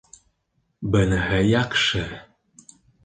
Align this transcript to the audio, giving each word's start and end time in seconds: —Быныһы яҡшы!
—Быныһы 0.95 1.43
яҡшы! 1.49 2.03